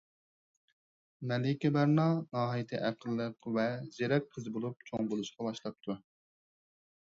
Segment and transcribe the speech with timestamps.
[1.31, 2.05] مەلىكە بەرنا
[2.37, 3.67] ناھايىتى ئەقىللىق ۋە
[3.99, 5.99] زېرەك قىز بولۇپ چوڭ بولۇشقا باشلاپتۇ.